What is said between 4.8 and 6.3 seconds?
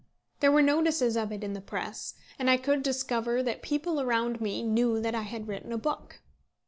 that I had written a book.